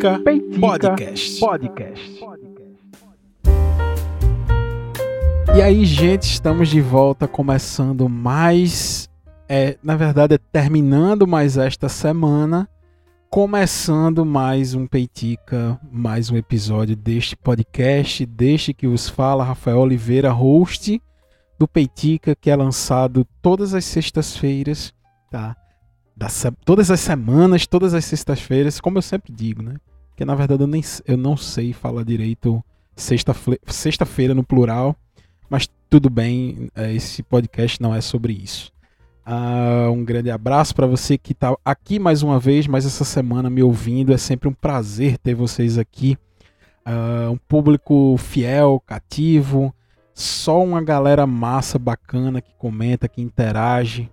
[0.00, 1.40] Peitica, Peitica Podcast.
[1.40, 2.20] Podcast.
[5.54, 9.10] E aí, gente, estamos de volta começando mais.
[9.46, 12.66] É, na verdade, é terminando mais esta semana,
[13.28, 20.30] começando mais um Peitica, mais um episódio deste podcast, deste que os fala Rafael Oliveira,
[20.30, 20.98] host
[21.58, 24.94] do Peitica, que é lançado todas as sextas-feiras,
[25.30, 25.54] tá?
[26.16, 29.74] Das, todas as semanas, todas as sextas-feiras, como eu sempre digo, né?
[30.20, 32.62] Porque na verdade eu, nem, eu não sei falar direito
[32.94, 34.94] sexta-feira sexta no plural,
[35.48, 38.70] mas tudo bem, é, esse podcast não é sobre isso.
[39.26, 43.48] Uh, um grande abraço para você que está aqui mais uma vez, mais essa semana
[43.48, 44.12] me ouvindo.
[44.12, 46.18] É sempre um prazer ter vocês aqui.
[46.86, 49.74] Uh, um público fiel, cativo,
[50.12, 54.10] só uma galera massa, bacana que comenta, que interage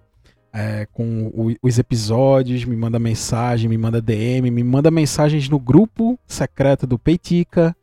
[0.57, 5.59] é, com o, os episódios, me manda mensagem, me manda DM, me manda mensagens no
[5.59, 7.77] grupo secreto do Peitica.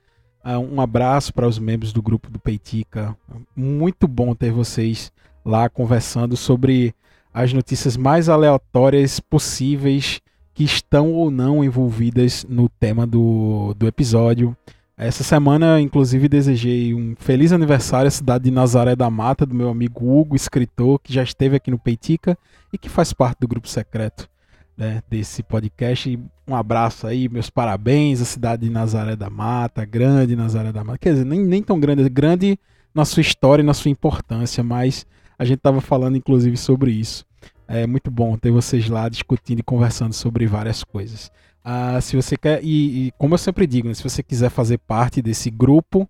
[0.44, 3.16] Uh, um abraço para os membros do grupo do Peitica.
[3.54, 5.12] Muito bom ter vocês
[5.44, 6.92] lá conversando sobre
[7.32, 10.20] as notícias mais aleatórias possíveis
[10.52, 14.56] que estão ou não envolvidas no tema do, do episódio.
[14.96, 19.68] Essa semana, inclusive, desejei um feliz aniversário à cidade de Nazaré da Mata, do meu
[19.68, 22.38] amigo Hugo, escritor, que já esteve aqui no Peitica
[22.72, 24.28] e que faz parte do grupo secreto
[24.76, 26.16] né, desse podcast.
[26.46, 30.98] Um abraço aí, meus parabéns à cidade de Nazaré da Mata, grande Nazaré da Mata.
[30.98, 32.56] Quer dizer, nem, nem tão grande, grande
[32.94, 35.04] na sua história e na sua importância, mas
[35.36, 37.26] a gente estava falando inclusive sobre isso.
[37.66, 41.32] É muito bom ter vocês lá discutindo e conversando sobre várias coisas.
[41.64, 44.76] Ah, se você quer, e, e, como eu sempre digo, né, se você quiser fazer
[44.76, 46.06] parte desse grupo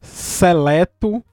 [0.00, 1.24] seleto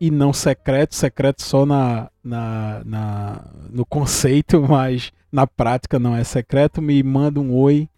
[0.00, 6.24] e não secreto, secreto só na, na, na, no conceito, mas na prática não é
[6.24, 7.90] secreto, me manda um oi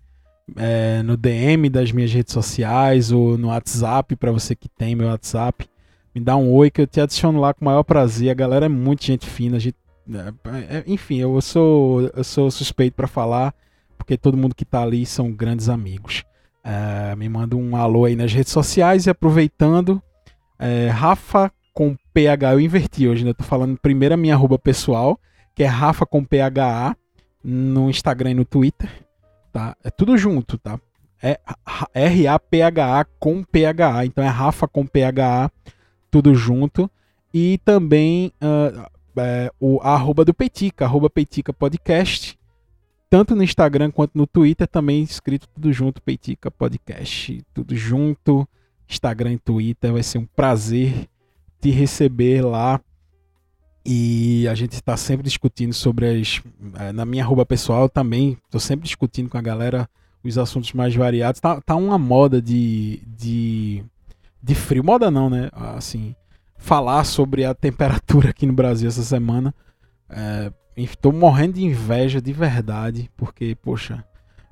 [0.57, 5.07] é, no DM das minhas redes sociais ou no WhatsApp, para você que tem meu
[5.07, 5.69] WhatsApp.
[6.13, 8.29] Me dá um oi que eu te adiciono lá com o maior prazer.
[8.31, 9.77] A galera é muito gente fina, gente,
[10.11, 13.55] é, é, enfim, eu sou, eu sou suspeito para falar
[14.03, 16.25] porque todo mundo que está ali são grandes amigos.
[16.65, 20.03] É, me manda um alô aí nas redes sociais e aproveitando,
[20.59, 23.31] é, Rafa com PH, eu inverti hoje, né?
[23.31, 25.19] Eu tô falando primeiro a minha arroba pessoal,
[25.55, 26.97] que é Rafa com PHA,
[27.45, 28.91] no Instagram e no Twitter,
[29.53, 29.77] tá?
[29.85, 30.79] É tudo junto, tá?
[31.23, 31.39] É
[31.95, 35.49] R-A-P-H-A com PHA, então é Rafa com PHA,
[36.11, 36.91] tudo junto.
[37.33, 38.85] E também uh,
[39.17, 42.37] é, o arroba do Peitica, arroba Peitica Podcast,
[43.13, 48.49] tanto no Instagram quanto no Twitter, também escrito tudo junto, Peitica Podcast, tudo junto,
[48.89, 49.93] Instagram e Twitter.
[49.93, 51.11] Vai ser um prazer
[51.61, 52.81] te receber lá.
[53.85, 56.41] E a gente está sempre discutindo sobre as.
[56.81, 59.87] Eh, na minha arroba pessoal também, estou sempre discutindo com a galera
[60.25, 61.39] os assuntos mais variados.
[61.39, 63.85] Tá, tá uma moda de, de,
[64.43, 64.83] de frio.
[64.83, 65.51] Moda não, né?
[65.53, 66.17] Assim,
[66.57, 69.55] falar sobre a temperatura aqui no Brasil essa semana.
[70.09, 74.05] É, Estou morrendo de inveja de verdade, porque, poxa,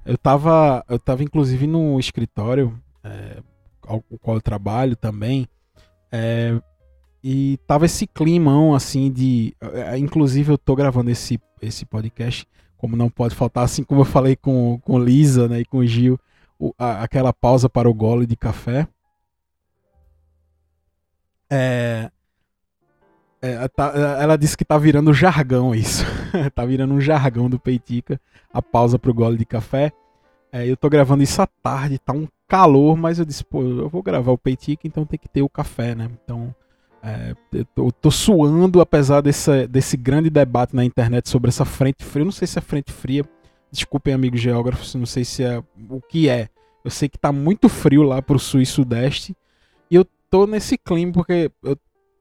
[0.04, 3.42] eu tava, eu tava inclusive no escritório, é,
[3.86, 5.48] ao, qual eu trabalho também,
[6.12, 6.60] é,
[7.22, 9.54] e tava esse climão assim de.
[9.60, 14.06] É, inclusive, eu tô gravando esse, esse podcast, como não pode faltar, assim como eu
[14.06, 16.18] falei com, com Lisa né, e com Gil,
[16.58, 18.86] o, a, aquela pausa para o gole de café.
[21.50, 22.10] É,
[23.42, 26.04] é, tá, ela disse que tá virando jargão isso.
[26.54, 28.20] tá virando um jargão do Peitica.
[28.52, 29.92] A pausa pro gole de café.
[30.52, 33.88] É, eu tô gravando isso à tarde, tá um calor, mas eu disse, pô, eu
[33.88, 36.10] vou gravar o Peitica, então tem que ter o café, né?
[36.24, 36.52] Então,
[37.02, 42.04] é, eu, tô, tô, suando, apesar desse, desse grande debate na internet sobre essa frente
[42.04, 42.22] fria.
[42.22, 43.24] Eu não sei se é frente fria.
[43.70, 46.48] Desculpem, amigos geógrafos, não sei se é o que é.
[46.84, 49.36] Eu sei que tá muito frio lá pro sul e sudeste.
[49.90, 51.76] E eu tô nesse clima porque eu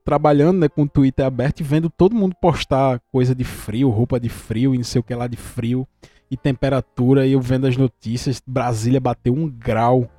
[0.09, 4.19] trabalhando né, com o Twitter aberto e vendo todo mundo postar coisa de frio, roupa
[4.19, 5.87] de frio e não sei o que lá de frio
[6.31, 7.27] e temperatura.
[7.27, 10.09] E eu vendo as notícias, Brasília bateu um grau.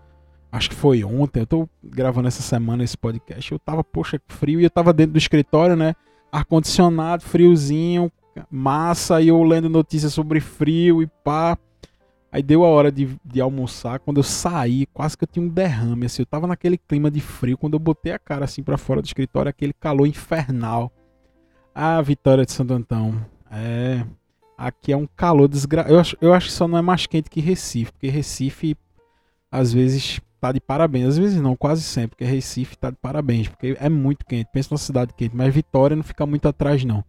[0.53, 1.41] Acho que foi ontem.
[1.41, 3.51] Eu tô gravando essa semana esse podcast.
[3.51, 4.61] Eu tava, poxa, frio.
[4.61, 5.97] E eu tava dentro do escritório, né?
[6.31, 8.13] Ar-condicionado, friozinho,
[8.49, 9.21] massa.
[9.21, 11.59] E eu lendo notícias sobre frio e pá.
[12.33, 13.99] Aí deu a hora de, de almoçar.
[13.99, 16.07] Quando eu saí, quase que eu tinha um derrame.
[16.07, 17.59] Assim, eu tava naquele clima de frio.
[17.59, 20.93] Quando eu botei a cara assim para fora do escritório, aquele calor infernal.
[21.75, 23.15] Ah, Vitória de Santo Antão.
[23.51, 24.05] É.
[24.57, 25.93] Aqui é um calor desgraçado.
[25.93, 27.91] Eu acho, eu acho que só não é mais quente que Recife.
[27.93, 28.77] Porque Recife,
[29.51, 31.09] às vezes, tá de parabéns.
[31.09, 32.11] Às vezes não, quase sempre.
[32.11, 33.49] Porque Recife tá de parabéns.
[33.49, 34.49] Porque é muito quente.
[34.53, 35.35] Pensa numa cidade quente.
[35.35, 37.03] Mas Vitória não fica muito atrás, não.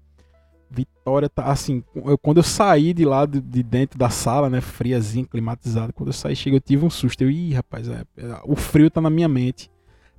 [0.73, 4.61] Vitória tá assim, eu, quando eu saí de lá de, de, dentro da sala, né,
[4.61, 7.21] friazinho, climatizado, quando eu saí, cheguei, eu tive um susto.
[7.21, 9.69] Eu, ih, rapaz, é, é, o frio tá na minha mente,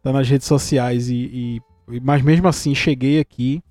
[0.02, 3.62] tá nas redes sociais e, e mas mesmo assim cheguei aqui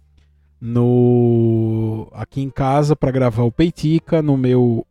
[0.60, 4.86] no aqui em casa para gravar o Peitica no meu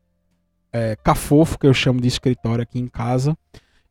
[0.73, 3.37] é, cafofo que eu chamo de escritório aqui em casa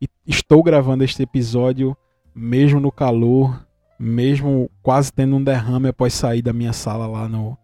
[0.02, 1.96] e estou gravando este episódio
[2.34, 3.66] mesmo no calor,
[4.00, 7.58] mesmo quase tendo um derrame após sair da minha sala lá no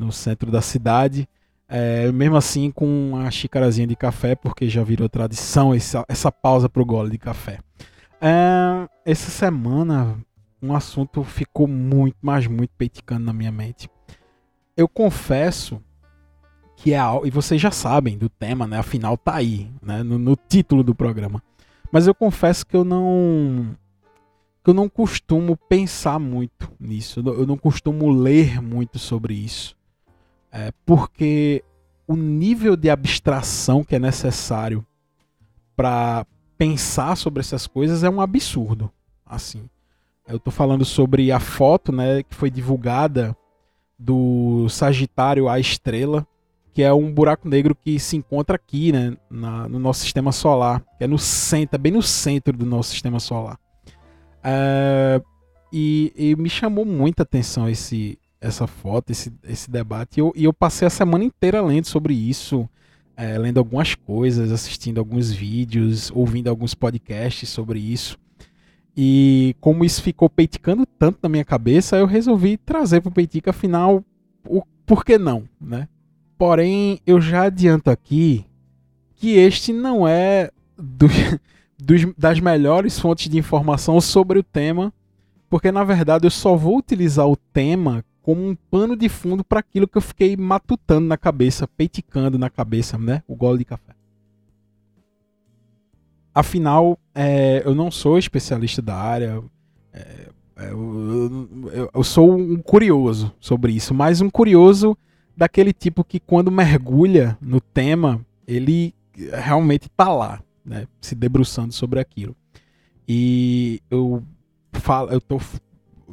[0.00, 1.28] no centro da cidade.
[1.68, 6.68] É, mesmo assim, com uma xícarazinha de café, porque já virou tradição essa, essa pausa
[6.68, 7.60] para o gole de café.
[8.20, 10.18] É, essa semana,
[10.60, 13.88] um assunto ficou muito, mas muito peiticando na minha mente.
[14.76, 15.80] Eu confesso
[16.76, 18.78] que é algo, e vocês já sabem do tema, né?
[18.78, 20.02] Afinal, tá aí, né?
[20.02, 21.42] No, no título do programa.
[21.92, 23.76] Mas eu confesso que eu não
[24.62, 27.20] que eu não costumo pensar muito nisso.
[27.20, 29.76] Eu não costumo ler muito sobre isso.
[30.52, 31.62] É, porque
[32.06, 34.84] o nível de abstração que é necessário
[35.76, 36.26] para
[36.58, 38.90] pensar sobre essas coisas é um absurdo.
[39.24, 39.68] Assim,
[40.28, 43.36] eu estou falando sobre a foto, né, que foi divulgada
[43.98, 46.26] do Sagitário à Estrela,
[46.72, 50.84] que é um buraco negro que se encontra aqui, né, na, no nosso sistema solar,
[50.98, 53.58] que é no centro, bem no centro do nosso sistema solar.
[54.42, 55.20] É,
[55.72, 60.18] e, e, me chamou muita atenção esse, essa foto, esse, esse debate.
[60.18, 62.68] E eu, e eu passei a semana inteira lendo sobre isso,
[63.16, 68.18] é, lendo algumas coisas, assistindo alguns vídeos, ouvindo alguns podcasts sobre isso.
[68.96, 73.50] E como isso ficou peiticando tanto na minha cabeça, eu resolvi trazer para o Peitica,
[73.50, 74.04] afinal,
[74.46, 75.88] o, por que não, né?
[76.36, 78.44] Porém, eu já adianto aqui
[79.14, 81.06] que este não é do,
[81.78, 84.92] dos, das melhores fontes de informação sobre o tema,
[85.48, 89.60] porque na verdade eu só vou utilizar o tema como um pano de fundo para
[89.60, 93.22] aquilo que eu fiquei matutando na cabeça, peiticando na cabeça, né?
[93.26, 93.94] O gole de café.
[96.34, 99.42] Afinal, é, eu não sou especialista da área,
[99.92, 104.96] é, é eu, eu, eu, sou um curioso sobre isso, mas um curioso
[105.36, 108.94] daquele tipo que quando mergulha no tema, ele
[109.32, 110.86] realmente está lá, né?
[111.00, 112.36] Se debruçando sobre aquilo.
[113.08, 114.22] E eu
[114.72, 115.40] falo, eu tô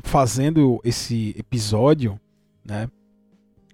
[0.04, 2.20] fazendo esse episódio,
[2.64, 2.90] né,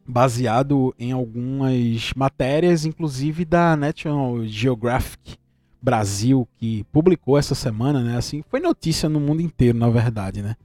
[0.06, 5.38] baseado em algumas matérias, inclusive da National Geographic
[5.82, 10.56] Brasil, que publicou essa semana, né, assim, foi notícia no mundo inteiro, na verdade, né,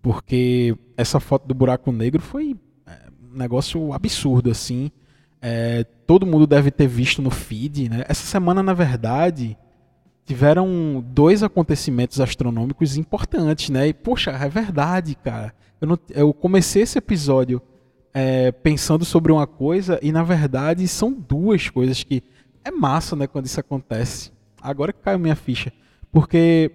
[0.00, 2.56] porque essa foto do buraco negro foi
[2.86, 4.90] é, um negócio absurdo, assim,
[5.40, 9.56] é, todo mundo deve ter visto no feed, né, essa semana, na verdade,
[10.32, 13.88] tiveram dois acontecimentos astronômicos importantes, né?
[13.88, 15.54] E, poxa, é verdade, cara.
[15.78, 17.60] Eu, não, eu comecei esse episódio
[18.14, 22.22] é, pensando sobre uma coisa e, na verdade, são duas coisas que
[22.64, 24.32] é massa, né, quando isso acontece.
[24.58, 25.70] Agora que caiu minha ficha.
[26.10, 26.70] Porque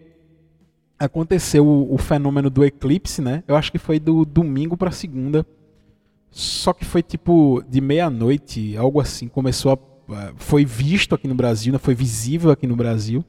[0.99, 3.43] aconteceu o, o fenômeno do eclipse, né?
[3.47, 5.43] Eu acho que foi do domingo para segunda.
[6.29, 9.27] Só que foi tipo de meia-noite, algo assim.
[9.27, 10.15] Começou a.
[10.15, 11.79] É, foi visto aqui no Brasil, né?
[11.79, 13.25] foi visível aqui no Brasil.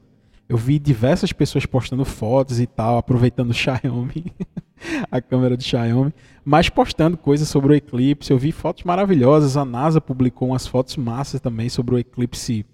[0.49, 4.33] Eu vi diversas pessoas postando fotos e tal, aproveitando o Xiaomi,
[5.13, 8.33] a câmera do Xiaomi, mas postando coisas sobre o eclipse.
[8.33, 9.59] Eu vi fotos maravilhosas.
[9.59, 12.65] A NASA publicou umas fotos massas também sobre o eclipse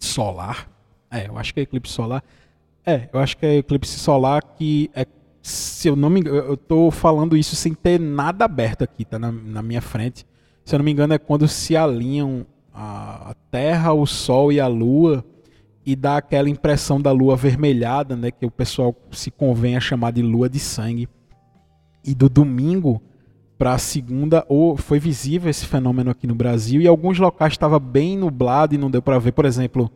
[0.00, 0.68] solar.
[1.08, 2.24] É, eu acho que é eclipse solar.
[2.84, 5.06] É, eu acho que é eclipse solar que é,
[5.40, 9.16] se eu não me engano, eu tô falando isso sem ter nada aberto aqui, tá
[9.16, 10.26] na, na minha frente.
[10.64, 14.66] Se eu não me engano, é quando se alinham a Terra, o Sol e a
[14.66, 15.24] Lua
[15.86, 20.12] e dá aquela impressão da lua avermelhada, né, que o pessoal se convém a chamar
[20.12, 21.08] de lua de sangue.
[22.02, 23.02] E do domingo
[23.58, 27.78] para a segunda, ou foi visível esse fenômeno aqui no Brasil e alguns locais estava
[27.78, 29.32] bem nublado e não deu para ver.
[29.32, 29.90] Por exemplo,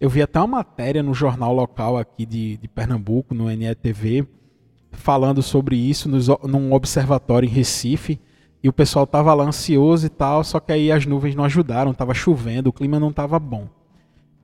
[0.00, 4.26] eu vi até uma matéria no jornal local aqui de, de Pernambuco, no NETV,
[4.92, 8.20] falando sobre isso nos, num observatório em Recife.
[8.62, 11.92] E o pessoal estava lá ansioso e tal, só que aí as nuvens não ajudaram,
[11.92, 13.68] estava chovendo, o clima não estava bom.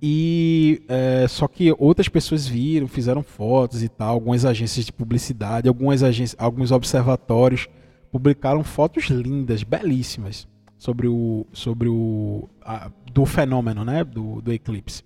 [0.07, 5.67] E é, só que outras pessoas viram, fizeram fotos e tal, algumas agências de publicidade,
[5.67, 7.69] algumas agências, alguns observatórios
[8.13, 10.47] publicaram fotos lindas, belíssimas
[10.77, 15.03] sobre o sobre o a, do fenômeno, né, do, do eclipse.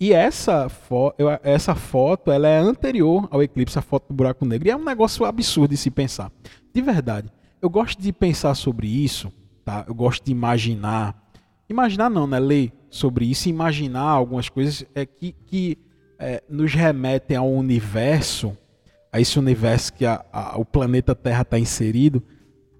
[0.00, 1.14] E essa, fo
[1.44, 4.66] essa foto ela é anterior ao eclipse, a foto do buraco negro.
[4.66, 6.32] E é um negócio absurdo de se pensar.
[6.74, 7.28] De verdade.
[7.62, 9.32] Eu gosto de pensar sobre isso,
[9.64, 9.84] tá?
[9.86, 11.23] Eu gosto de imaginar.
[11.68, 12.38] Imaginar não, né?
[12.38, 15.78] Ler sobre isso, imaginar algumas coisas é que, que
[16.18, 18.56] é, nos remetem ao universo,
[19.12, 22.22] a esse universo que a, a, o planeta Terra está inserido,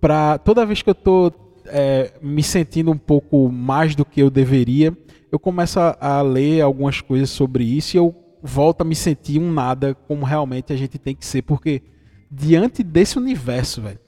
[0.00, 1.32] para toda vez que eu estou
[1.66, 4.96] é, me sentindo um pouco mais do que eu deveria,
[5.32, 9.40] eu começo a, a ler algumas coisas sobre isso e eu volto a me sentir
[9.40, 11.82] um nada como realmente a gente tem que ser, porque
[12.30, 13.98] diante desse universo, velho,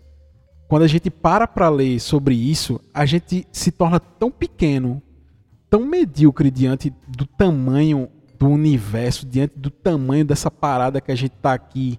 [0.69, 5.01] quando a gente para para ler sobre isso, a gente se torna tão pequeno,
[5.71, 8.09] tão medíocre diante do tamanho
[8.39, 11.99] do universo, diante do tamanho dessa parada que a gente tá aqui,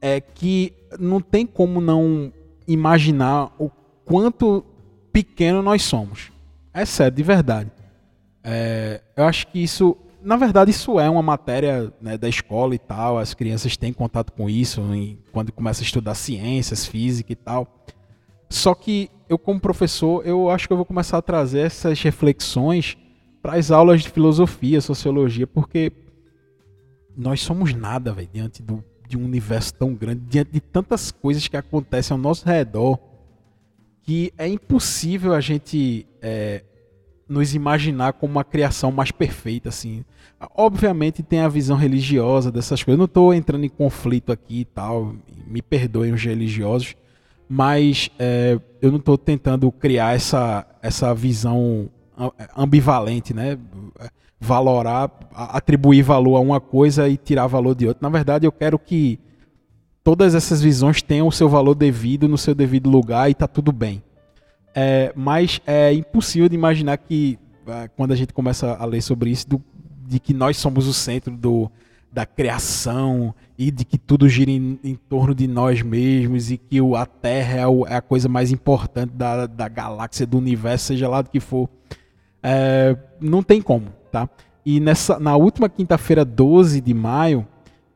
[0.00, 2.32] é que não tem como não
[2.66, 3.70] imaginar o
[4.04, 4.64] quanto
[5.12, 6.32] pequeno nós somos.
[6.74, 7.70] É sério, de verdade.
[8.42, 12.78] É, eu acho que isso, na verdade, isso é uma matéria né, da escola e
[12.78, 13.18] tal.
[13.18, 17.84] As crianças têm contato com isso em, quando começam a estudar ciências, física e tal.
[18.48, 22.96] Só que eu, como professor, eu acho que eu vou começar a trazer essas reflexões
[23.40, 25.92] para as aulas de filosofia, sociologia, porque
[27.16, 31.48] nós somos nada, velho, diante do, de um universo tão grande, diante de tantas coisas
[31.48, 32.98] que acontecem ao nosso redor,
[34.02, 36.62] que é impossível a gente é,
[37.32, 40.04] nos imaginar como uma criação mais perfeita, assim.
[40.54, 42.96] Obviamente tem a visão religiosa dessas coisas.
[42.96, 45.14] Eu não estou entrando em conflito aqui e tal,
[45.46, 46.94] me perdoem os religiosos,
[47.48, 51.88] mas é, eu não estou tentando criar essa, essa visão
[52.56, 53.58] ambivalente, né?
[54.40, 58.02] Valorar, atribuir valor a uma coisa e tirar valor de outra.
[58.02, 59.18] Na verdade, eu quero que
[60.02, 63.72] todas essas visões tenham o seu valor devido no seu devido lugar e está tudo
[63.72, 64.02] bem.
[64.74, 69.30] É, mas é impossível de imaginar que, é, quando a gente começa a ler sobre
[69.30, 69.62] isso, do,
[70.06, 71.70] de que nós somos o centro do,
[72.12, 76.80] da criação e de que tudo gira em, em torno de nós mesmos e que
[76.80, 80.86] o, a Terra é, o, é, a coisa mais importante da, da galáxia, do universo,
[80.86, 81.68] seja lá do que for.
[82.42, 84.28] É, não tem como, tá?
[84.64, 87.46] E nessa, na última quinta-feira, 12 de maio,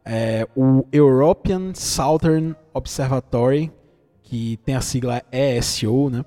[0.05, 3.73] é, o European Southern Observatory,
[4.23, 6.25] que tem a sigla ESO, né?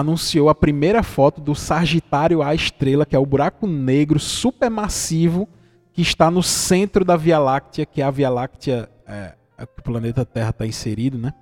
[0.00, 5.48] Anunciou a primeira foto do Sagitário A estrela, que é o buraco negro supermassivo
[5.92, 9.80] que está no centro da Via Láctea, que é a Via Láctea é, é que
[9.80, 11.32] o planeta Terra está inserido, né?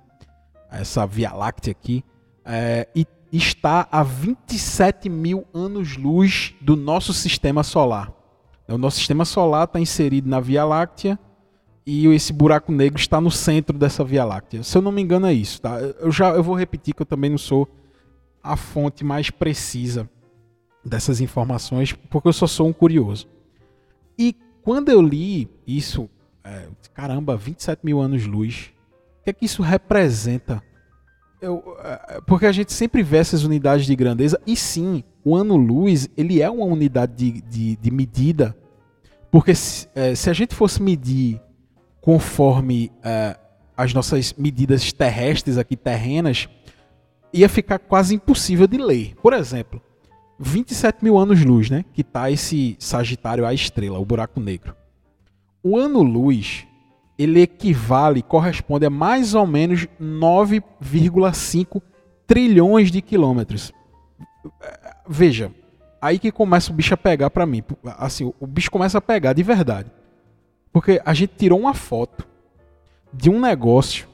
[0.71, 2.03] Essa Via Láctea aqui.
[2.45, 8.11] É, e está a 27 mil anos-luz do nosso sistema solar.
[8.67, 11.17] O nosso sistema solar está inserido na Via Láctea
[11.85, 14.63] e esse buraco negro está no centro dessa Via Láctea.
[14.63, 15.79] Se eu não me engano é isso, tá?
[15.79, 17.67] Eu já eu vou repetir que eu também não sou
[18.43, 20.09] a fonte mais precisa
[20.83, 23.27] dessas informações, porque eu só sou um curioso.
[24.17, 26.09] E quando eu li isso,
[26.43, 28.71] é, caramba, 27 mil anos-luz,
[29.21, 30.61] o que é que isso representa?
[31.41, 36.09] Eu, é, porque a gente sempre vê essas unidades de grandeza, e sim, o ano-luz
[36.17, 38.55] ele é uma unidade de, de, de medida,
[39.31, 41.39] porque se, é, se, a gente fosse medir
[42.01, 43.37] conforme é,
[43.77, 46.49] as nossas medidas terrestres aqui, terrenas,
[47.33, 49.15] ia ficar quase impossível de ler.
[49.21, 49.81] Por exemplo,
[50.39, 51.83] 27 mil anos-luz, né?
[51.93, 54.75] Que tá esse Sagitário à estrela, o buraco negro.
[55.61, 56.65] O ano-luz,
[57.17, 61.81] ele equivale, corresponde a mais ou menos 9,5
[62.25, 63.73] trilhões de quilômetros.
[65.07, 65.51] Veja,
[66.01, 67.63] aí que começa o bicho a pegar para mim.
[67.97, 69.91] Assim, o bicho começa a pegar de verdade.
[70.71, 72.25] Porque a gente tirou uma foto
[73.11, 74.07] de um negócio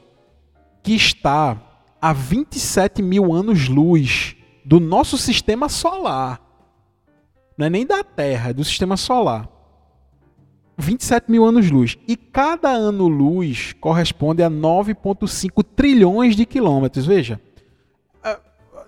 [0.82, 1.56] que está
[2.00, 6.40] a 27 mil anos-luz do nosso sistema solar.
[7.56, 9.48] Não é nem da Terra, é do sistema solar.
[10.76, 11.96] 27 mil anos-luz.
[12.06, 17.06] E cada ano-luz corresponde a 9,5 trilhões de quilômetros.
[17.06, 17.40] Veja,
[18.22, 18.38] é,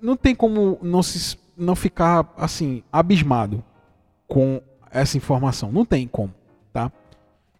[0.01, 3.63] não tem como não, se, não ficar assim abismado
[4.27, 4.61] com
[4.91, 5.71] essa informação.
[5.71, 6.33] Não tem como,
[6.71, 6.91] tá?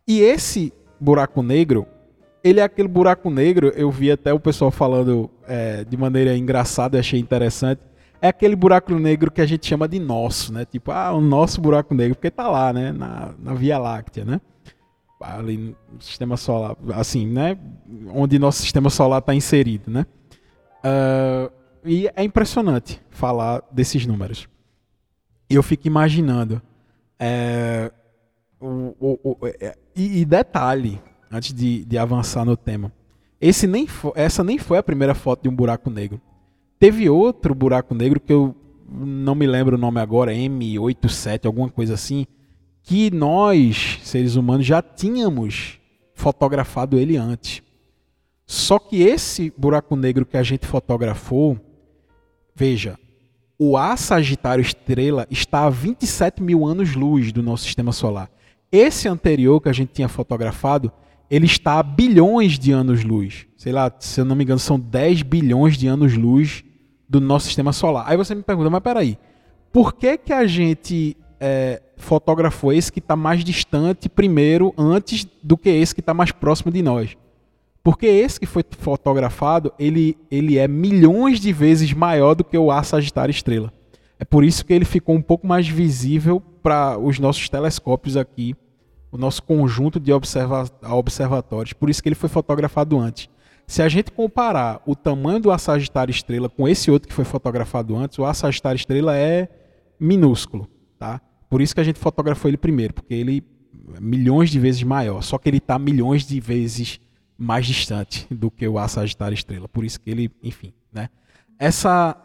[0.07, 1.87] E esse buraco negro
[2.43, 6.97] ele é aquele buraco negro, eu vi até o pessoal falando é, de maneira engraçada
[6.97, 7.81] e achei interessante.
[8.21, 10.65] É aquele buraco negro que a gente chama de nosso, né?
[10.65, 12.91] Tipo, ah, o nosso buraco negro, porque tá lá, né?
[12.91, 14.41] Na, na Via Láctea, né?
[15.21, 17.57] Ali no sistema solar, assim, né?
[18.13, 20.05] Onde nosso sistema solar está inserido, né?
[20.83, 21.51] Uh,
[21.83, 24.47] e é impressionante falar desses números.
[25.49, 26.61] Eu fico imaginando.
[27.17, 27.91] É,
[28.59, 32.91] o, o, o, é, e, e detalhe, antes de, de avançar no tema.
[33.39, 36.19] Esse nem essa nem foi a primeira foto de um buraco negro.
[36.79, 38.55] Teve outro buraco negro que eu
[38.91, 42.25] não me lembro o nome agora, M87, alguma coisa assim,
[42.83, 45.79] que nós, seres humanos, já tínhamos
[46.13, 47.61] fotografado ele antes.
[48.45, 51.57] Só que esse buraco negro que a gente fotografou,
[52.55, 52.97] veja,
[53.59, 58.31] o A Sagitário Estrela está a 27 mil anos-luz do nosso sistema solar.
[58.71, 60.91] Esse anterior que a gente tinha fotografado
[61.29, 63.45] ele está a bilhões de anos-luz.
[63.55, 66.63] Sei lá, se eu não me engano, são 10 bilhões de anos-luz
[67.07, 68.05] do nosso sistema solar.
[68.07, 69.17] Aí você me pergunta, mas peraí,
[69.71, 75.57] por que, que a gente é, fotografou esse que está mais distante primeiro, antes do
[75.57, 77.15] que esse que está mais próximo de nós?
[77.83, 82.71] Porque esse que foi fotografado, ele, ele é milhões de vezes maior do que o
[82.71, 83.71] A Sagitário Estrela.
[84.19, 88.53] É por isso que ele ficou um pouco mais visível para os nossos telescópios aqui,
[89.11, 91.73] o nosso conjunto de observa observatórios.
[91.73, 93.29] Por isso que ele foi fotografado antes.
[93.65, 97.25] Se a gente comparar o tamanho do A Sagitário Estrela com esse outro que foi
[97.25, 99.47] fotografado antes, o A Sagitário Estrela é
[99.99, 101.21] minúsculo, tá?
[101.49, 103.43] Por isso que a gente fotografou ele primeiro, porque ele
[103.95, 106.99] é milhões de vezes maior, só que ele está milhões de vezes
[107.37, 109.67] mais distante do que o A Sagitário Estrela.
[109.67, 111.09] Por isso que ele, enfim, né?
[111.57, 112.17] Essa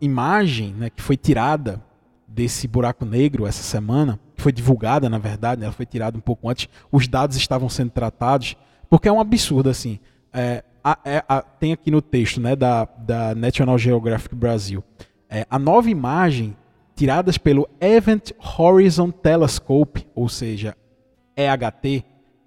[0.00, 1.82] imagem, né, que foi tirada
[2.26, 6.48] desse buraco negro essa semana, foi divulgada, na verdade, né, ela foi tirada um pouco
[6.48, 8.56] antes, os dados estavam sendo tratados,
[8.88, 9.98] porque é um absurdo assim.
[10.32, 14.82] É, a, é, a, tem aqui no texto né, da, da National Geographic Brasil
[15.28, 16.56] é, a nova imagem
[16.96, 20.76] tiradas pelo Event Horizon Telescope, ou seja,
[21.36, 22.04] EHT,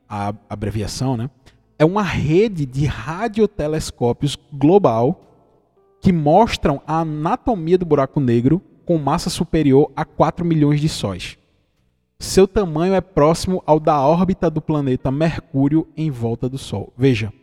[0.09, 1.29] a abreviação, né,
[1.77, 5.21] é uma rede de radiotelescópios global
[6.01, 11.37] que mostram a anatomia do buraco negro com massa superior a 4 milhões de sóis.
[12.21, 16.93] Seu tamanho é próximo ao da órbita do planeta Mercúrio em volta do Sol.
[16.95, 17.33] Veja,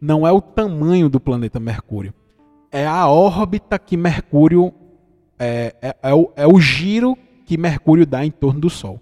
[0.00, 2.14] não é o tamanho do planeta Mercúrio,
[2.70, 4.72] é a órbita que Mercúrio
[5.40, 9.00] é, é, é, o, é o giro que Mercúrio dá em torno do Sol.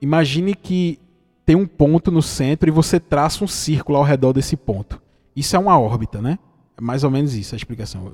[0.00, 1.00] Imagine que
[1.44, 5.02] tem um ponto no centro e você traça um círculo ao redor desse ponto.
[5.34, 6.38] Isso é uma órbita, né?
[6.76, 8.12] É mais ou menos isso a explicação.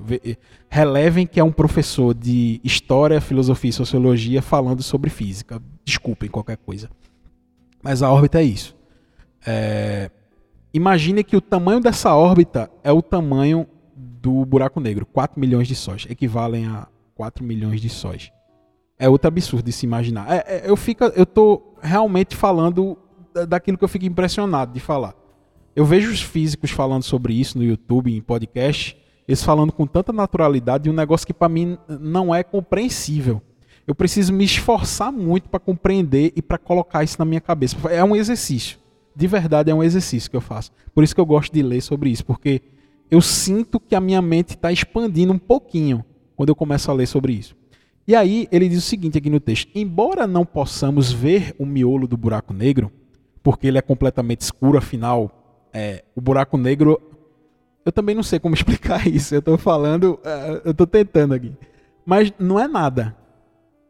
[0.69, 5.61] Relevem que é um professor de História, Filosofia e Sociologia falando sobre física.
[5.85, 6.89] Desculpem qualquer coisa.
[7.81, 8.75] Mas a órbita é isso.
[9.45, 10.11] É...
[10.73, 15.05] Imagine que o tamanho dessa órbita é o tamanho do buraco negro.
[15.05, 16.05] 4 milhões de sóis.
[16.09, 18.31] Equivalem a 4 milhões de sóis.
[18.97, 20.29] É outro absurdo de se imaginar.
[20.29, 22.97] É, é, eu, fico, eu tô realmente falando
[23.47, 25.15] daquilo que eu fico impressionado de falar.
[25.75, 30.11] Eu vejo os físicos falando sobre isso no YouTube, em podcast, eles falando com tanta
[30.11, 33.41] naturalidade de um negócio que para mim não é compreensível.
[33.85, 37.77] Eu preciso me esforçar muito para compreender e para colocar isso na minha cabeça.
[37.89, 38.77] É um exercício.
[39.15, 40.71] De verdade é um exercício que eu faço.
[40.93, 42.61] Por isso que eu gosto de ler sobre isso, porque
[43.09, 46.03] eu sinto que a minha mente está expandindo um pouquinho
[46.35, 47.55] quando eu começo a ler sobre isso.
[48.07, 52.07] E aí ele diz o seguinte aqui no texto: embora não possamos ver o miolo
[52.07, 52.91] do buraco negro,
[53.43, 55.38] porque ele é completamente escuro, afinal
[55.73, 57.01] é, o buraco negro.
[57.85, 59.33] Eu também não sei como explicar isso.
[59.35, 61.53] Eu estou falando, uh, eu estou tentando aqui.
[62.05, 63.15] Mas não é nada.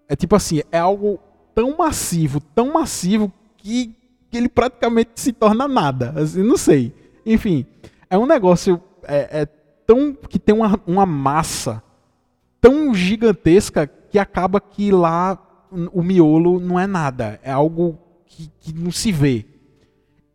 [0.07, 1.19] É tipo assim, é algo
[1.53, 3.95] tão massivo, tão massivo que,
[4.29, 6.13] que ele praticamente se torna nada.
[6.15, 6.93] Assim, não sei.
[7.25, 7.65] Enfim,
[8.09, 9.45] é um negócio é, é
[9.85, 11.83] tão que tem uma, uma massa
[12.61, 15.37] tão gigantesca que acaba que lá
[15.93, 17.39] o miolo não é nada.
[17.43, 19.45] É algo que, que não se vê.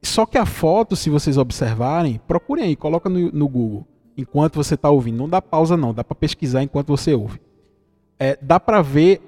[0.04, 3.86] Só que a foto, se vocês observarem, procurem aí, coloca no, no Google,
[4.16, 5.16] enquanto você está ouvindo.
[5.16, 7.40] Não dá pausa não, dá para pesquisar enquanto você ouve.
[8.18, 9.20] É, dá para ver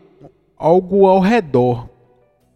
[0.57, 1.89] algo ao redor,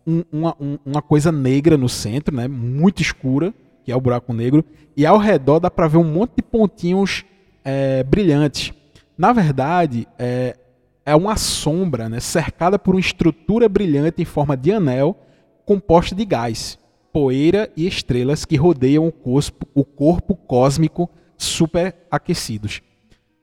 [0.07, 3.55] um, uma, um, uma coisa negra no centro, né, muito escura,
[3.85, 4.65] que é o buraco negro,
[4.97, 7.25] e ao redor dá para ver um monte de pontinhos
[7.65, 8.73] é, brilhantes.
[9.17, 10.57] Na verdade, é,
[11.05, 15.17] é uma sombra né, cercada por uma estrutura brilhante em forma de anel
[15.65, 16.80] composta de gás
[17.13, 22.83] poeira e estrelas que rodeiam o corpo, o corpo cósmico superaquecidos.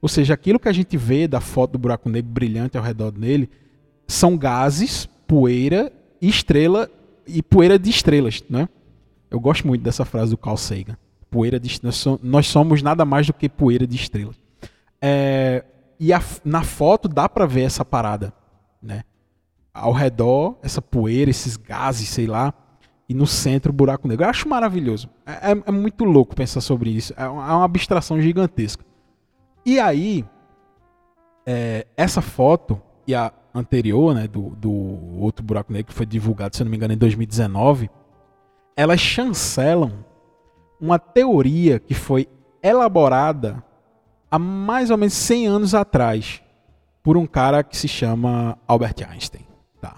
[0.00, 3.10] Ou seja, aquilo que a gente vê da foto do buraco negro brilhante ao redor
[3.10, 3.50] dele
[4.06, 6.88] são gases, poeira e estrela
[7.26, 8.68] e poeira de estrelas, né?
[9.30, 10.96] Eu gosto muito dessa frase do Carl Sagan.
[11.30, 11.80] Poeira de
[12.22, 14.36] nós somos nada mais do que poeira de estrelas.
[15.00, 15.64] É,
[16.00, 18.32] e a, na foto dá para ver essa parada,
[18.80, 19.02] né?
[19.74, 22.54] Ao redor, essa poeira, esses gases, sei lá,
[23.08, 24.24] e no centro o buraco negro.
[24.24, 25.08] Eu acho maravilhoso.
[25.24, 27.14] É, é, é muito louco pensar sobre isso.
[27.16, 28.84] É uma, é uma abstração gigantesca.
[29.64, 30.24] E aí,
[31.46, 34.70] é, essa foto e a anterior, né, do, do
[35.18, 37.90] outro buraco negro que foi divulgado, se eu não me engano, em 2019,
[38.76, 40.04] elas chancelam
[40.80, 42.28] uma teoria que foi
[42.62, 43.64] elaborada
[44.30, 46.42] há mais ou menos 100 anos atrás
[47.02, 49.46] por um cara que se chama Albert Einstein.
[49.80, 49.96] Tá?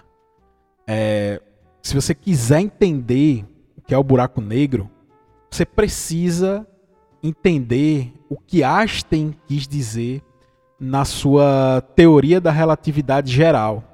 [0.86, 1.42] É,
[1.82, 3.44] se você quiser entender
[3.76, 4.90] o que é o buraco negro,
[5.50, 6.66] você precisa
[7.22, 10.22] entender o que Einstein quis dizer
[10.78, 13.84] na sua teoria da relatividade geral,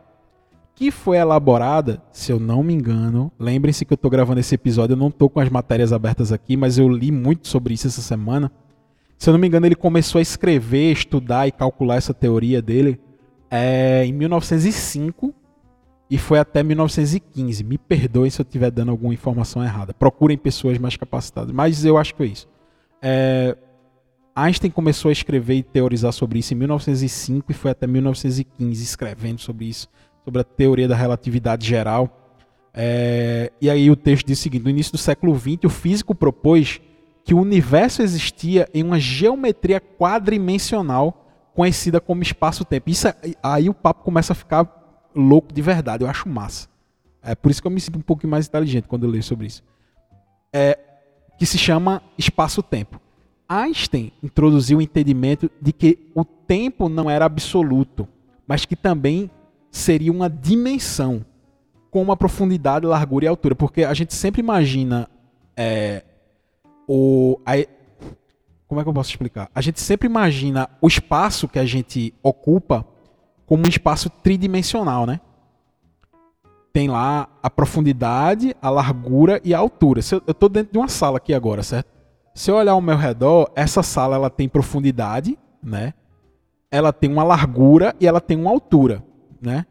[0.74, 4.92] que foi elaborada, se eu não me engano, lembrem-se que eu estou gravando esse episódio,
[4.92, 8.02] eu não estou com as matérias abertas aqui, mas eu li muito sobre isso essa
[8.02, 8.52] semana,
[9.18, 13.00] Se eu não me engano, ele começou a escrever, estudar e calcular essa teoria dele
[13.50, 15.34] é, em 1905
[16.08, 17.64] e foi até 1915.
[17.64, 19.92] Me perdoem se eu estiver dando alguma informação errada.
[19.92, 22.48] Procurem pessoas mais capacitadas, mas eu acho que é isso.
[23.02, 23.56] É,
[24.34, 29.40] Einstein começou a escrever e teorizar sobre isso em 1905 e foi até 1915 escrevendo
[29.40, 29.88] sobre isso,
[30.24, 32.34] sobre a teoria da relatividade geral.
[32.72, 36.14] É, e aí o texto diz o seguinte: no início do século XX, o físico
[36.14, 36.80] propôs
[37.24, 42.90] que o universo existia em uma geometria quadrimensional conhecida como espaço-tempo.
[42.90, 44.75] Isso é, aí o papo começa a ficar
[45.16, 46.04] louco de verdade.
[46.04, 46.68] Eu acho massa.
[47.22, 49.46] É por isso que eu me sinto um pouco mais inteligente quando eu leio sobre
[49.46, 49.62] isso.
[50.52, 50.78] É,
[51.38, 53.00] que se chama espaço-tempo.
[53.48, 58.08] Einstein introduziu o entendimento de que o tempo não era absoluto,
[58.46, 59.30] mas que também
[59.70, 61.24] seria uma dimensão
[61.90, 63.54] com uma profundidade, largura e altura.
[63.54, 65.08] Porque a gente sempre imagina
[65.56, 66.04] é,
[66.88, 67.52] o, a,
[68.66, 69.50] como é que eu posso explicar?
[69.54, 72.86] A gente sempre imagina o espaço que a gente ocupa
[73.46, 75.20] como um espaço tridimensional, né?
[76.72, 80.00] Tem lá a profundidade, a largura e a altura.
[80.10, 81.88] Eu estou dentro de uma sala aqui agora, certo?
[82.34, 85.94] Se eu olhar ao meu redor, essa sala ela tem profundidade, né?
[86.70, 89.02] Ela tem uma largura e ela tem uma altura,
[89.40, 89.64] né?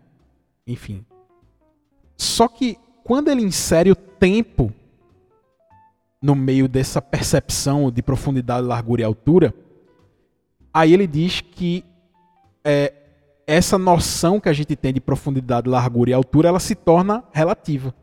[0.65, 1.05] Enfim.
[2.17, 4.73] Só que quando ele insere o tempo
[6.19, 9.53] no meio dessa percepção de profundidade, largura e altura,
[10.73, 11.85] aí ele diz que
[12.63, 12.91] é,
[13.47, 17.93] essa noção que a gente tem de profundidade, largura e altura, ela se torna relativa,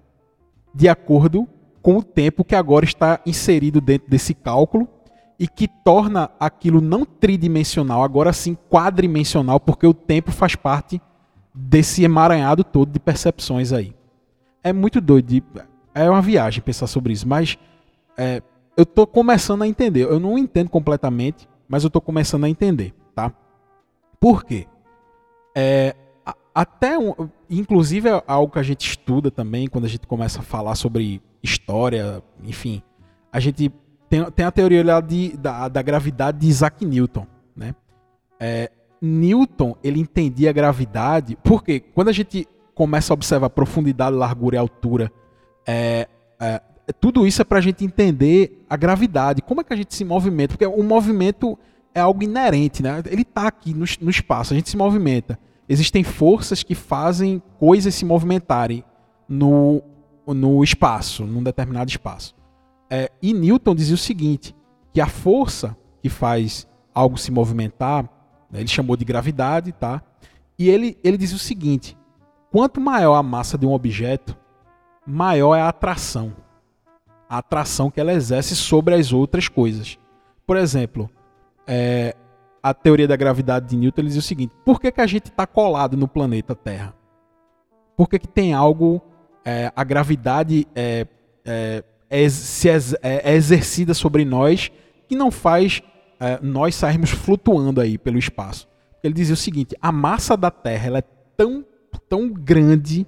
[0.74, 1.48] de acordo
[1.82, 4.88] com o tempo que agora está inserido dentro desse cálculo
[5.38, 11.00] e que torna aquilo não tridimensional, agora sim quadrimensional, porque o tempo faz parte
[11.52, 13.94] desse emaranhado todo de percepções aí.
[14.62, 15.42] É muito doido,
[15.92, 17.58] é uma viagem pensar sobre isso, mas
[18.16, 18.40] é,
[18.76, 20.02] eu estou começando a entender.
[20.02, 23.32] Eu não entendo completamente, mas eu estou começando a entender, tá?
[24.20, 24.66] Por quê?
[25.54, 25.94] É,
[26.54, 27.14] até um,
[27.48, 31.22] inclusive é algo que a gente estuda também quando a gente começa a falar sobre
[31.42, 32.82] história, enfim.
[33.32, 33.72] A gente
[34.08, 37.74] tem, tem a teoria lá de, da, da gravidade de Isaac Newton, né?
[38.38, 44.56] É, Newton ele entendia a gravidade porque quando a gente começa a observar profundidade, largura
[44.56, 45.10] e altura,
[45.66, 46.08] é,
[46.40, 46.60] é,
[47.00, 50.04] tudo isso é para a gente entender a gravidade, como é que a gente se
[50.04, 51.58] movimenta, porque o movimento
[51.94, 53.02] é algo inerente, né?
[53.06, 55.38] Ele está aqui no, no espaço, a gente se movimenta.
[55.68, 58.84] Existem forças que fazem coisas se movimentarem
[59.28, 59.82] no,
[60.26, 62.34] no espaço, num determinado espaço.
[62.90, 64.54] É, e Newton dizia o seguinte,
[64.92, 68.04] que a força que faz algo se movimentar,
[68.50, 70.02] né, ele chamou de gravidade, tá?
[70.58, 71.96] E ele, ele dizia o seguinte,
[72.50, 74.36] quanto maior a massa de um objeto,
[75.06, 76.34] maior é a atração
[77.32, 79.98] a atração que ela exerce sobre as outras coisas.
[80.46, 81.08] Por exemplo,
[81.66, 82.14] é,
[82.62, 85.46] a teoria da gravidade de Newton diz o seguinte: por que, que a gente está
[85.46, 86.94] colado no planeta Terra?
[87.96, 89.02] Por que, que tem algo,
[89.44, 91.06] é, a gravidade é,
[91.44, 94.70] é, é se é, é, exercida sobre nós
[95.08, 95.82] que não faz
[96.40, 98.68] nós sairmos flutuando aí pelo espaço?
[99.02, 101.04] Ele dizia o seguinte: a massa da Terra ela é
[101.36, 101.64] tão,
[102.08, 103.04] tão grande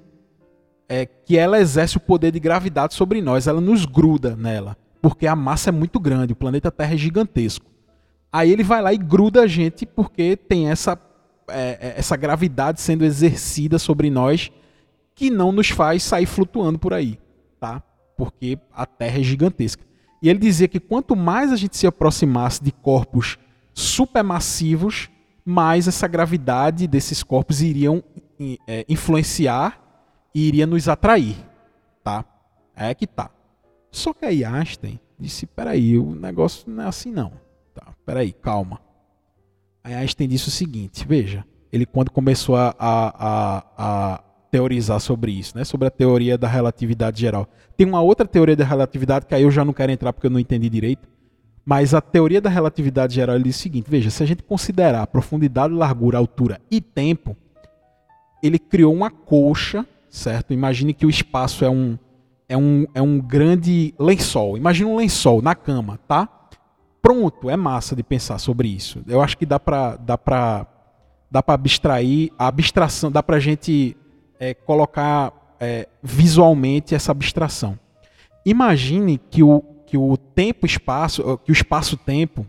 [0.89, 5.27] é que ela exerce o poder de gravidade sobre nós, ela nos gruda nela, porque
[5.27, 7.74] a massa é muito grande, o planeta Terra é gigantesco.
[8.35, 10.99] Aí ele vai lá e gruda a gente porque tem essa,
[11.47, 14.51] é, é, essa gravidade sendo exercida sobre nós
[15.15, 17.17] que não nos faz sair flutuando por aí,
[17.61, 17.81] tá?
[18.17, 19.85] Porque a Terra é gigantesca.
[20.21, 23.39] E ele dizia que quanto mais a gente se aproximasse de corpos
[23.73, 25.09] supermassivos,
[25.45, 28.03] mais essa gravidade desses corpos iriam
[28.67, 29.81] é, influenciar
[30.35, 31.37] e iria nos atrair,
[32.03, 32.25] tá?
[32.75, 33.31] É que tá.
[33.93, 37.44] Só que aí Einstein disse, peraí, o negócio não é assim não.
[37.75, 38.81] Tá, peraí, calma.
[39.83, 45.33] Aí Einstein disse o seguinte, veja, ele quando começou a, a, a, a teorizar sobre
[45.33, 47.49] isso, né, sobre a teoria da relatividade geral.
[47.77, 50.31] Tem uma outra teoria da relatividade que aí eu já não quero entrar porque eu
[50.31, 51.09] não entendi direito,
[51.67, 55.75] mas a teoria da relatividade geral diz o seguinte, veja, se a gente considerar profundidade,
[55.75, 57.37] largura, altura e tempo,
[58.43, 60.53] ele criou uma colcha certo?
[60.53, 61.99] Imagine que o espaço é um,
[62.49, 64.57] é um, é um grande lençol.
[64.57, 66.29] Imagine um lençol na cama, tá?
[67.05, 69.05] Pronto, é massa de pensar sobre isso.
[69.07, 70.67] Eu acho que dá para dá para
[71.31, 73.95] dá para abstrair a abstração, dá para a gente
[74.41, 77.79] é, colocar é, visualmente essa abstração.
[78.47, 82.49] Imagine que o que o tempo espaço, que o espaço-tempo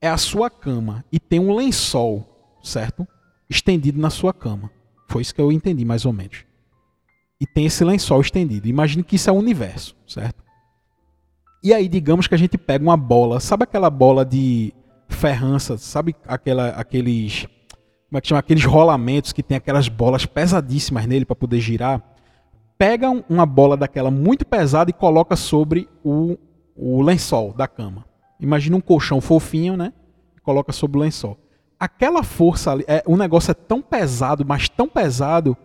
[0.00, 3.06] é a sua cama e tem um lençol, certo?
[3.48, 4.68] Estendido na sua cama.
[5.08, 6.44] Foi isso que eu entendi mais ou menos
[7.40, 8.66] e tem esse lençol estendido.
[8.66, 10.45] Imagine que isso é o universo, certo?
[11.66, 14.72] E aí, digamos que a gente pega uma bola, sabe aquela bola de
[15.08, 17.48] ferrança, sabe aquela, aqueles
[18.08, 18.38] como é que chama?
[18.38, 22.00] Aqueles rolamentos que tem aquelas bolas pesadíssimas nele para poder girar.
[22.78, 26.38] Pega uma bola daquela muito pesada e coloca sobre o,
[26.76, 28.04] o lençol da cama.
[28.38, 29.92] Imagina um colchão fofinho, né?
[30.44, 31.36] Coloca sobre o lençol.
[31.80, 35.56] Aquela força ali, é, o negócio é tão pesado, mas tão pesado,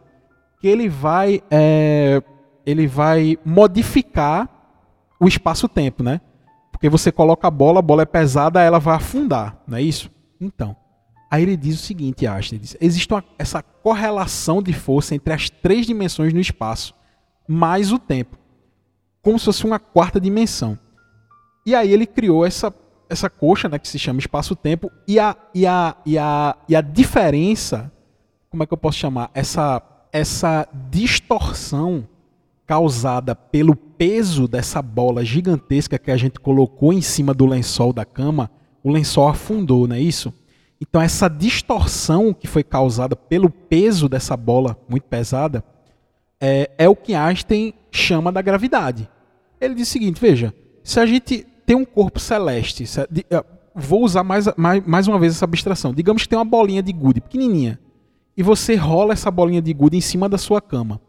[0.60, 2.24] que ele vai, é,
[2.66, 4.61] ele vai modificar
[5.22, 6.20] o espaço-tempo, né?
[6.72, 10.10] Porque você coloca a bola, a bola é pesada, ela vai afundar, não é isso?
[10.40, 10.76] Então,
[11.32, 15.50] Aí ele diz o seguinte, Einstein, diz, existe uma, essa correlação de força entre as
[15.50, 16.94] três dimensões no espaço,
[17.48, 18.38] mais o tempo,
[19.22, 20.78] como se fosse uma quarta dimensão.
[21.66, 22.74] E aí ele criou essa,
[23.10, 26.82] essa coxa, né, que se chama espaço-tempo, e a, e, a, e, a, e a
[26.82, 27.90] diferença,
[28.50, 29.32] como é que eu posso chamar?
[29.34, 29.82] Essa,
[30.12, 32.06] essa distorção
[32.66, 38.06] causada pelo peso dessa bola gigantesca que a gente colocou em cima do lençol da
[38.06, 38.50] cama,
[38.84, 40.34] o lençol afundou, não é isso?
[40.80, 45.64] Então, essa distorção que foi causada pelo peso dessa bola muito pesada
[46.40, 49.08] é, é o que Einstein chama da gravidade.
[49.60, 52.84] Ele diz o seguinte: veja, se a gente tem um corpo celeste,
[53.30, 53.46] é,
[53.76, 55.94] vou usar mais, mais, mais uma vez essa abstração.
[55.94, 57.80] Digamos que tem uma bolinha de gude pequenininha
[58.36, 61.00] e você rola essa bolinha de gude em cima da sua cama.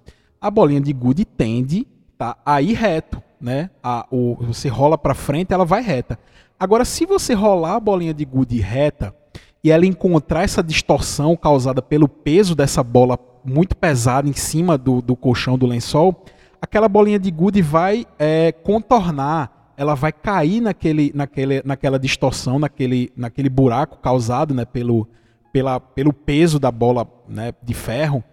[0.42, 1.87] A bolinha de gude tende
[2.18, 3.70] tá, a ir reto, né?
[3.81, 6.18] A, o, você rola para frente, ela vai reta.
[6.59, 9.14] Agora, se você rolar a bolinha de gude reta,
[9.62, 15.00] e ela encontrar essa distorção causada pelo peso dessa bola muito pesada em cima do,
[15.00, 16.24] do colchão do lençol,
[16.61, 23.12] aquela bolinha de gude vai é, contornar, ela vai cair naquele, naquele, naquela distorção, naquele,
[23.16, 25.09] naquele buraco causado né, pelo,
[25.52, 28.24] pela, pelo peso da bola né, de ferro,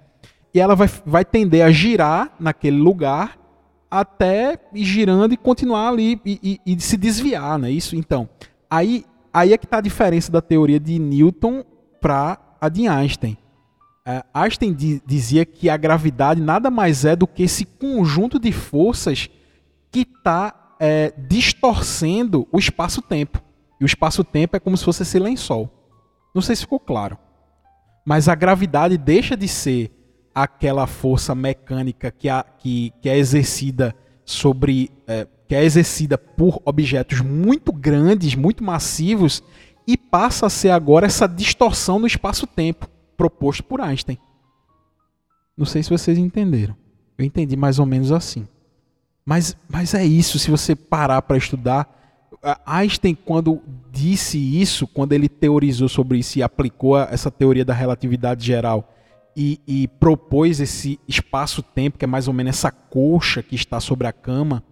[0.53, 3.37] e ela vai, vai tender a girar naquele lugar
[3.89, 7.71] até ir girando e continuar ali e, e, e se desviar, né?
[7.71, 8.29] Isso, então.
[8.69, 11.63] Aí aí é que está a diferença da teoria de Newton
[12.01, 13.37] para a de Einstein.
[14.05, 19.29] É, Einstein dizia que a gravidade nada mais é do que esse conjunto de forças
[19.91, 23.41] que está é, distorcendo o espaço-tempo.
[23.79, 25.69] E o espaço-tempo é como se fosse esse lençol.
[26.33, 27.17] Não sei se ficou claro.
[28.05, 29.91] Mas a gravidade deixa de ser
[30.33, 36.61] aquela força mecânica que, a, que, que é exercida sobre é, que é exercida por
[36.63, 39.41] objetos muito grandes, muito massivos,
[39.87, 42.87] e passa a ser agora essa distorção no espaço-tempo
[43.17, 44.19] proposto por Einstein.
[45.57, 46.77] Não sei se vocês entenderam.
[47.17, 48.47] Eu entendi mais ou menos assim.
[49.25, 51.97] Mas, mas é isso, se você parar para estudar.
[52.65, 53.59] Einstein, quando
[53.91, 58.93] disse isso, quando ele teorizou sobre isso e aplicou essa teoria da relatividade geral
[59.35, 64.07] e, e propôs esse espaço-tempo, que é mais ou menos essa coxa que está sobre
[64.07, 64.63] a cama,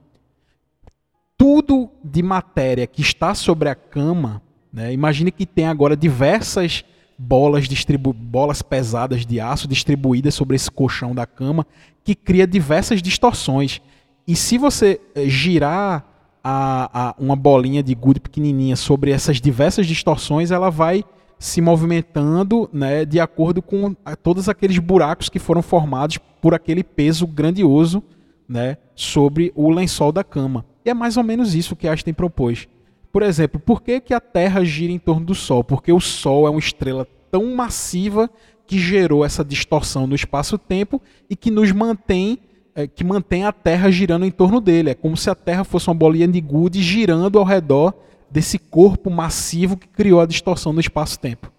[1.37, 4.41] tudo de matéria que está sobre a cama,
[4.73, 6.83] né, imagine que tem agora diversas
[7.17, 11.65] bolas, distribu bolas pesadas de aço distribuídas sobre esse colchão da cama,
[12.03, 13.81] que cria diversas distorções.
[14.27, 16.05] E se você eh, girar
[16.43, 21.03] a, a, uma bolinha de gude pequenininha sobre essas diversas distorções, ela vai
[21.39, 27.27] se movimentando né, de acordo com todos aqueles buracos que foram formados por aquele peso
[27.27, 28.01] grandioso
[28.47, 30.65] né, sobre o lençol da cama.
[30.83, 32.67] E é mais ou menos isso que Einstein propôs.
[33.11, 35.63] Por exemplo, por que, que a Terra gira em torno do Sol?
[35.63, 38.29] Porque o Sol é uma estrela tão massiva
[38.65, 42.39] que gerou essa distorção no espaço-tempo e que nos mantém
[42.75, 44.91] é, que mantém a Terra girando em torno dele.
[44.91, 47.91] É como se a Terra fosse uma bolinha de gude girando ao redor
[48.29, 51.51] desse corpo massivo que criou a distorção no espaço-tempo.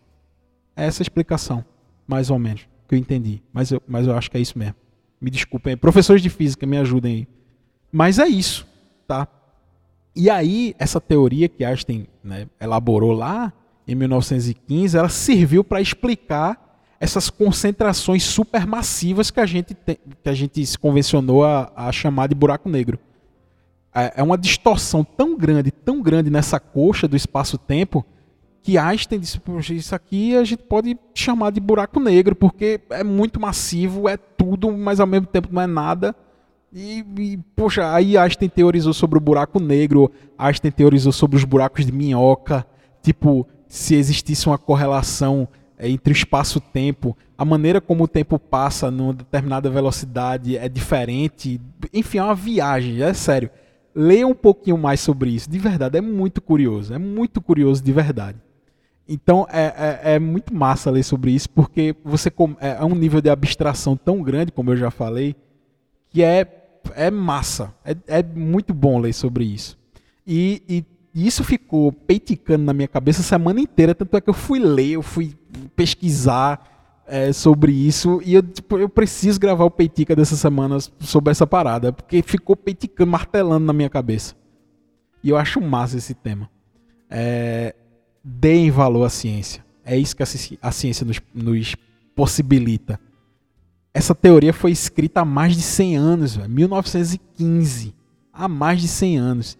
[0.76, 1.64] É essa a explicação,
[2.06, 3.42] mais ou menos, que eu entendi.
[3.52, 4.76] Mas eu, mas eu acho que é isso mesmo.
[5.20, 5.76] Me desculpem.
[5.76, 7.28] Professores de física, me ajudem aí.
[7.90, 8.66] Mas é isso.
[9.06, 9.26] Tá?
[10.14, 13.52] E aí, essa teoria que Einstein né, elaborou lá
[13.86, 16.68] em 1915, ela serviu para explicar
[17.00, 22.26] essas concentrações supermassivas que a gente, tem, que a gente se convencionou a, a chamar
[22.26, 22.98] de buraco negro.
[23.94, 28.04] É, é uma distorção tão grande, tão grande nessa coxa do espaço-tempo,
[28.62, 33.02] que Einstein disse: Poxa, isso aqui a gente pode chamar de buraco negro, porque é
[33.02, 36.14] muito massivo, é tudo, mas ao mesmo tempo não é nada.
[36.72, 41.86] E, e, poxa, aí Einstein teorizou sobre o buraco negro, Einstein teorizou sobre os buracos
[41.86, 42.66] de minhoca,
[43.02, 45.48] tipo, se existisse uma correlação
[45.78, 51.60] é, entre o espaço-tempo, a maneira como o tempo passa numa determinada velocidade é diferente.
[51.94, 53.48] Enfim, é uma viagem, é sério.
[54.00, 57.92] Leia um pouquinho mais sobre isso, de verdade, é muito curioso, é muito curioso de
[57.92, 58.38] verdade.
[59.08, 62.28] Então é, é, é muito massa ler sobre isso, porque você
[62.60, 65.34] é, é um nível de abstração tão grande, como eu já falei,
[66.10, 66.46] que é,
[66.94, 67.74] é massa.
[67.84, 69.76] É, é muito bom ler sobre isso.
[70.24, 74.34] E, e isso ficou peiticando na minha cabeça a semana inteira, tanto é que eu
[74.34, 75.34] fui ler, eu fui
[75.74, 76.77] pesquisar
[77.08, 81.46] é, sobre isso, e eu, tipo, eu preciso gravar o Peitica dessa semana sobre essa
[81.46, 84.36] parada, porque ficou peiticando, martelando na minha cabeça.
[85.24, 86.48] E eu acho massa esse tema.
[87.10, 87.74] É,
[88.22, 89.64] deem valor à ciência.
[89.84, 91.74] É isso que a ciência nos, nos
[92.14, 93.00] possibilita.
[93.94, 97.94] Essa teoria foi escrita há mais de 100 anos, véio, 1915.
[98.32, 99.58] Há mais de 100 anos.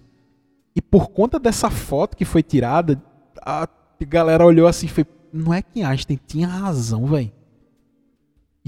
[0.77, 3.03] E por conta dessa foto que foi tirada,
[3.41, 3.67] a
[4.07, 7.33] galera olhou assim e foi: não é que Einstein tinha razão, velho.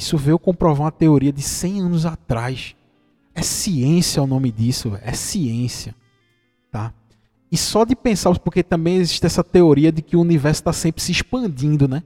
[0.01, 2.75] Isso veio comprovar uma teoria de 100 anos atrás.
[3.35, 5.03] É ciência o nome disso, véio.
[5.05, 5.95] é ciência.
[6.73, 6.95] Tá?
[7.53, 11.03] E só de pensar, porque também existe essa teoria de que o universo está sempre
[11.03, 12.03] se expandindo, né?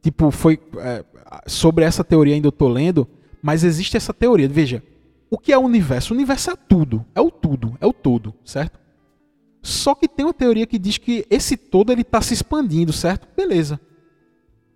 [0.00, 0.60] Tipo, foi.
[0.76, 1.04] É,
[1.44, 3.08] sobre essa teoria ainda eu estou lendo,
[3.42, 4.48] mas existe essa teoria.
[4.48, 4.80] Veja,
[5.28, 6.14] o que é o universo?
[6.14, 8.78] O universo é tudo, é o tudo, é o todo, certo?
[9.60, 13.26] Só que tem uma teoria que diz que esse todo ele está se expandindo, certo?
[13.36, 13.80] Beleza.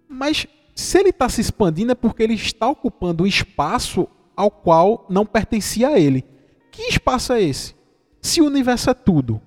[0.08, 5.06] Mas se ele está se expandindo é porque ele está ocupando um espaço ao qual
[5.08, 6.24] não pertencia a ele.
[6.70, 7.74] Que espaço é esse?
[8.20, 9.40] Se o universo é tudo,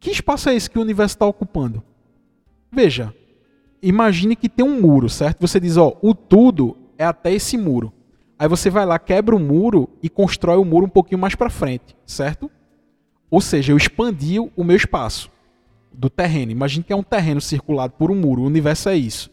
[0.00, 1.82] que espaço é esse que o universo está ocupando?
[2.70, 3.14] Veja,
[3.80, 5.40] imagine que tem um muro, certo?
[5.40, 7.92] Você diz, ó, o tudo é até esse muro.
[8.38, 11.48] Aí você vai lá, quebra o muro e constrói o muro um pouquinho mais para
[11.48, 12.50] frente, certo?
[13.30, 15.30] Ou seja, eu expandi o meu espaço
[15.92, 16.52] do terreno.
[16.52, 18.42] Imagine que é um terreno circulado por um muro.
[18.42, 19.30] O universo é isso.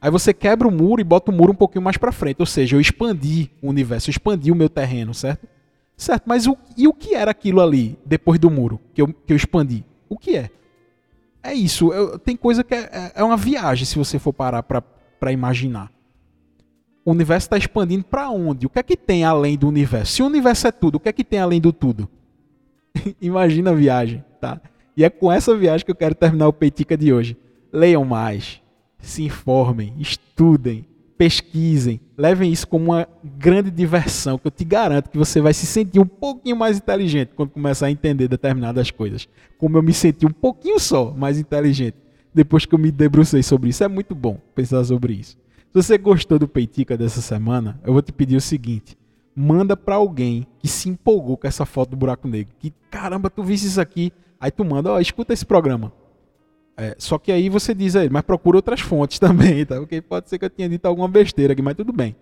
[0.00, 2.36] Aí você quebra o muro e bota o muro um pouquinho mais para frente.
[2.40, 5.46] Ou seja, eu expandi o universo, eu expandi o meu terreno, certo?
[5.96, 9.32] Certo, mas o, e o que era aquilo ali depois do muro que eu, que
[9.32, 9.84] eu expandi?
[10.08, 10.50] O que é?
[11.42, 11.92] É isso.
[11.92, 15.90] Eu, tem coisa que é, é, é uma viagem se você for parar para imaginar.
[17.04, 18.66] O universo está expandindo para onde?
[18.66, 20.12] O que é que tem além do universo?
[20.12, 22.08] Se o universo é tudo, o que é que tem além do tudo?
[23.22, 24.60] Imagina a viagem, tá?
[24.96, 27.36] E é com essa viagem que eu quero terminar o Peitica de hoje.
[27.72, 28.60] Leiam mais,
[29.08, 35.18] se informem, estudem, pesquisem, levem isso como uma grande diversão, que eu te garanto que
[35.18, 39.28] você vai se sentir um pouquinho mais inteligente quando começar a entender determinadas coisas.
[39.58, 41.96] Como eu me senti um pouquinho só mais inteligente
[42.34, 43.82] depois que eu me debrucei sobre isso.
[43.82, 45.38] É muito bom pensar sobre isso.
[45.72, 48.96] Se você gostou do Peitica dessa semana, eu vou te pedir o seguinte:
[49.34, 52.54] manda para alguém que se empolgou com essa foto do buraco negro.
[52.58, 54.12] Que caramba, tu viste isso aqui?
[54.38, 55.92] Aí tu manda, ó, escuta esse programa.
[56.76, 59.76] É, só que aí você diz aí, mas procura outras fontes também, tá?
[59.76, 62.14] Porque pode ser que eu tenha dito alguma besteira aqui, mas tudo bem.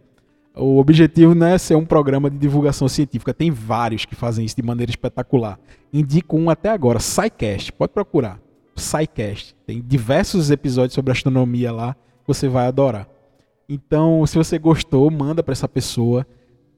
[0.57, 3.35] O objetivo não é ser um programa de divulgação científica.
[3.35, 5.59] Tem vários que fazem isso de maneira espetacular.
[5.93, 7.73] Indico um até agora, SciCast.
[7.73, 8.41] Pode procurar.
[8.77, 9.57] SciCast.
[9.67, 13.09] Tem diversos episódios sobre astronomia lá você vai adorar.
[13.69, 16.27] Então, se você gostou, manda para essa pessoa.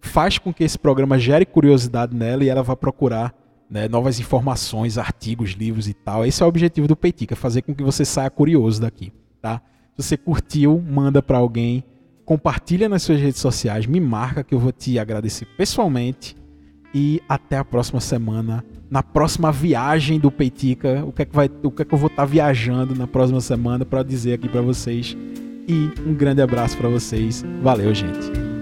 [0.01, 3.35] Faz com que esse programa gere curiosidade nela e ela vá procurar
[3.71, 6.25] né, novas informações, artigos, livros e tal.
[6.25, 9.61] Esse é o objetivo do Peitica, fazer com que você saia curioso daqui, tá?
[9.97, 11.83] Se você curtiu, manda para alguém,
[12.25, 16.37] compartilha nas suas redes sociais, me marca que eu vou te agradecer pessoalmente
[16.95, 18.65] e até a próxima semana.
[18.91, 21.99] Na próxima viagem do Peitica, o que é que, vai, o que, é que eu
[21.99, 25.17] vou estar tá viajando na próxima semana para dizer aqui para vocês.
[25.69, 27.45] E um grande abraço para vocês.
[27.63, 28.56] Valeu, gente.